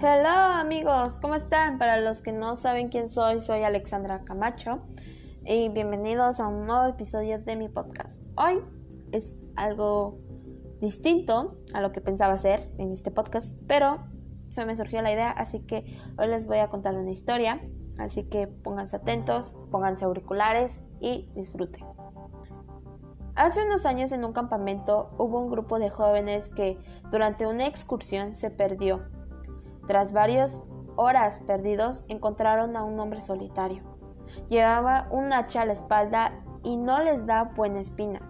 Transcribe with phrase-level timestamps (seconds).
[0.00, 1.76] Hello amigos, ¿cómo están?
[1.76, 4.78] Para los que no saben quién soy, soy Alexandra Camacho
[5.44, 8.20] y bienvenidos a un nuevo episodio de mi podcast.
[8.36, 8.60] Hoy
[9.10, 10.20] es algo
[10.80, 13.98] distinto a lo que pensaba hacer en este podcast, pero
[14.50, 17.60] se me surgió la idea, así que hoy les voy a contar una historia,
[17.98, 21.84] así que pónganse atentos, pónganse auriculares y disfruten.
[23.34, 26.78] Hace unos años en un campamento hubo un grupo de jóvenes que
[27.10, 29.17] durante una excursión se perdió
[29.88, 30.62] tras varias
[30.96, 33.82] horas perdidos, encontraron a un hombre solitario.
[34.48, 38.20] Llevaba un hacha a la espalda y no les da buena espina.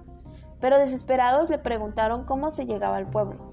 [0.61, 3.53] Pero desesperados le preguntaron cómo se llegaba al pueblo.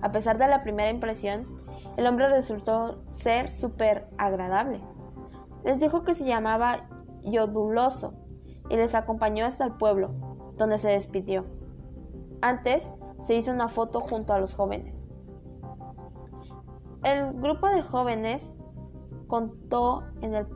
[0.00, 1.62] A pesar de la primera impresión,
[1.96, 4.80] el hombre resultó ser súper agradable.
[5.64, 6.88] Les dijo que se llamaba
[7.22, 8.14] Yoduloso
[8.68, 10.10] y les acompañó hasta el pueblo,
[10.56, 11.46] donde se despidió.
[12.40, 12.90] Antes
[13.20, 15.06] se hizo una foto junto a los jóvenes.
[17.02, 18.54] El grupo de jóvenes
[19.26, 20.46] contó en el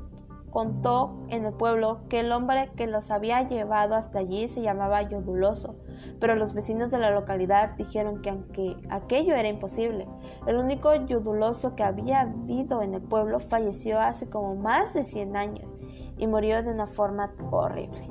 [0.56, 5.02] contó en el pueblo que el hombre que los había llevado hasta allí se llamaba
[5.02, 5.76] Yoduloso,
[6.18, 10.08] pero los vecinos de la localidad dijeron que aunque aquello era imposible,
[10.46, 15.36] el único Yoduloso que había habido en el pueblo falleció hace como más de 100
[15.36, 15.76] años
[16.16, 18.08] y murió de una forma horrible.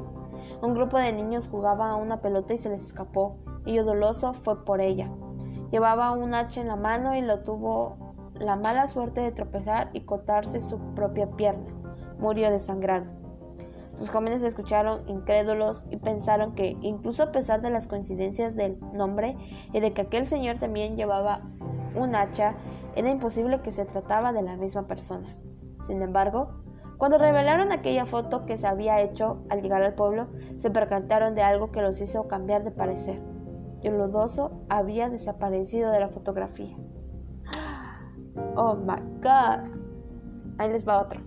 [0.61, 4.63] Un grupo de niños jugaba a una pelota y se les escapó, y Yoduloso fue
[4.63, 5.09] por ella.
[5.71, 8.04] Llevaba un hacha en la mano y lo tuvo
[8.39, 11.73] la mala suerte de tropezar y cortarse su propia pierna.
[12.19, 13.05] Murió desangrado.
[13.93, 19.37] Los jóvenes escucharon incrédulos y pensaron que, incluso a pesar de las coincidencias del nombre
[19.71, 21.41] y de que aquel señor también llevaba
[21.95, 22.55] un hacha,
[22.95, 25.37] era imposible que se trataba de la misma persona.
[25.85, 26.49] Sin embargo,
[26.97, 31.41] cuando revelaron aquella foto que se había hecho al llegar al pueblo, se percataron de
[31.41, 33.21] algo que los hizo cambiar de parecer.
[33.81, 36.75] El lodoso había desaparecido de la fotografía.
[38.55, 39.67] Oh my god.
[40.57, 41.21] Ahí les va otro.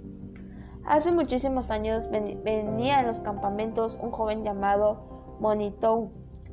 [0.86, 6.10] Hace muchísimos años venía en los campamentos un joven llamado Monitou.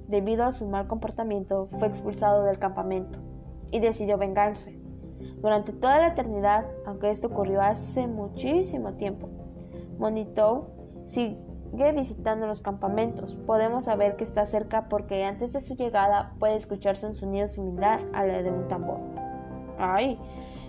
[0.07, 3.19] Debido a su mal comportamiento, fue expulsado del campamento
[3.71, 4.79] y decidió vengarse.
[5.41, 9.29] Durante toda la eternidad, aunque esto ocurrió hace muchísimo tiempo,
[9.97, 10.67] Monitou
[11.07, 13.35] sigue visitando los campamentos.
[13.35, 18.01] Podemos saber que está cerca porque antes de su llegada puede escucharse un sonido similar
[18.13, 18.99] a la de un tambor.
[19.77, 20.19] ¡Ay!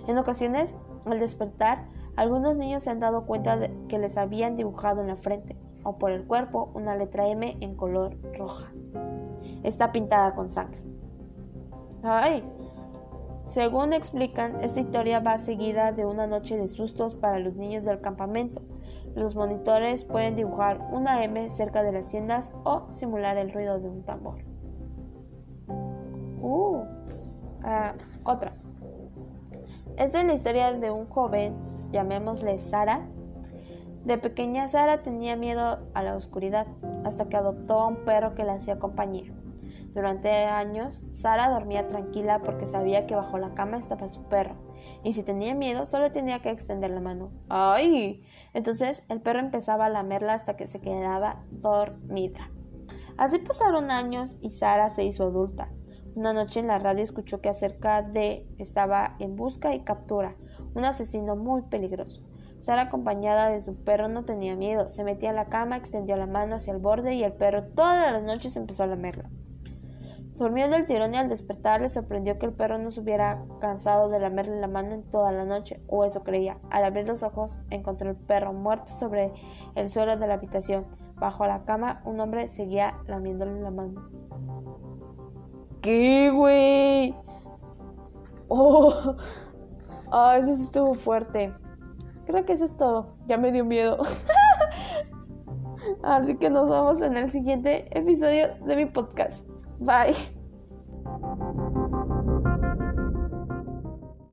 [0.06, 0.74] En ocasiones,
[1.04, 1.86] al despertar,
[2.16, 5.98] algunos niños se han dado cuenta de que les habían dibujado en la frente o
[5.98, 8.72] por el cuerpo una letra M en color roja.
[9.62, 10.80] Está pintada con sangre.
[12.02, 12.42] ¡Ay!
[13.44, 18.00] Según explican, esta historia va seguida de una noche de sustos para los niños del
[18.00, 18.60] campamento.
[19.14, 23.88] Los monitores pueden dibujar una M cerca de las tiendas o simular el ruido de
[23.88, 24.38] un tambor.
[26.40, 26.82] Uh,
[27.62, 27.94] ah,
[28.24, 28.52] otra.
[29.96, 31.54] Esta es la historia de un joven,
[31.90, 33.06] llamémosle Sara.
[34.04, 36.66] De pequeña Sara tenía miedo a la oscuridad
[37.04, 39.32] hasta que adoptó a un perro que le hacía compañía.
[39.94, 44.54] Durante años, Sara dormía tranquila porque sabía que bajo la cama estaba su perro,
[45.02, 47.30] y si tenía miedo solo tenía que extender la mano.
[47.48, 48.22] ¡Ay!
[48.52, 52.50] Entonces el perro empezaba a lamerla hasta que se quedaba dormida.
[53.16, 55.70] Así pasaron años y Sara se hizo adulta.
[56.16, 60.34] Una noche en la radio escuchó que acerca de estaba en busca y captura
[60.74, 62.22] un asesino muy peligroso.
[62.58, 64.88] Sara, acompañada de su perro, no tenía miedo.
[64.88, 68.10] Se metía a la cama, extendió la mano hacia el borde y el perro todas
[68.10, 69.28] las noches empezó a lamerla.
[70.36, 74.08] Durmió del tirón y al despertar le sorprendió que el perro no se hubiera cansado
[74.08, 76.56] de lamerle la mano en toda la noche, o eso creía.
[76.70, 79.34] Al abrir los ojos encontró el perro muerto sobre
[79.74, 80.86] el suelo de la habitación.
[81.16, 84.26] Bajo la cama un hombre seguía lamiéndole la mano
[85.86, 87.14] qué, güey?
[88.48, 89.14] Oh,
[90.10, 91.54] oh, eso sí estuvo fuerte.
[92.26, 93.16] Creo que eso es todo.
[93.28, 93.98] Ya me dio miedo.
[96.02, 99.46] Así que nos vemos en el siguiente episodio de mi podcast.
[99.78, 100.35] Bye.